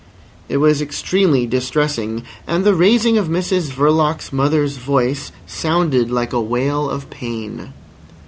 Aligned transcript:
It 0.49 0.57
was 0.57 0.81
extremely 0.81 1.45
distressing; 1.45 2.23
and 2.47 2.63
the 2.65 2.73
raising 2.73 3.19
of 3.19 3.27
Mrs 3.27 3.69
Verloc's 3.69 4.33
mother's 4.33 4.77
voice 4.77 5.31
sounded 5.45 6.09
like 6.09 6.33
a 6.33 6.41
wail 6.41 6.89
of 6.89 7.11
pain. 7.11 7.71